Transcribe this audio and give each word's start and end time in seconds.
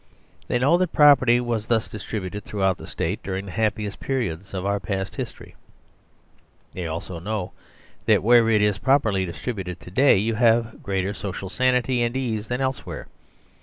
They 0.47 0.57
know 0.57 0.79
that 0.79 0.91
property 0.93 1.39
was 1.39 1.67
thus 1.67 1.87
distributed 1.87 2.43
throughout 2.43 2.79
the 2.79 2.87
State 2.87 3.21
during 3.21 3.45
the 3.45 3.51
happiest 3.51 3.99
periods 3.99 4.51
of 4.51 4.65
our 4.65 4.79
past 4.79 5.15
history; 5.15 5.53
they 6.73 6.87
also 6.87 7.19
know 7.19 7.51
that 8.07 8.23
where 8.23 8.49
it 8.49 8.63
is 8.63 8.79
properly 8.79 9.25
distributed 9.27 9.79
to 9.79 9.91
day, 9.91 10.17
you 10.17 10.33
have 10.33 10.81
greater 10.81 11.13
social 11.13 11.51
sanity 11.51 12.01
and 12.01 12.17
ease 12.17 12.47
than 12.47 12.61
elsewhere. 12.61 13.09